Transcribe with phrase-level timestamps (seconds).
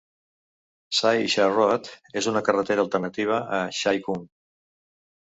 [0.99, 1.91] Sai Sha Road
[2.23, 4.29] és una carretera alternativa a Sai Kung.